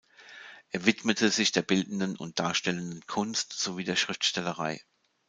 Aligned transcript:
Er 0.71 0.87
widmete 0.87 1.29
sich 1.29 1.51
der 1.51 1.61
bildenden 1.61 2.17
und 2.17 2.39
darstellenden 2.39 3.05
Kunst 3.05 3.53
sowie 3.53 3.83
der 3.83 3.95
Schriftstellerei. 3.95 4.81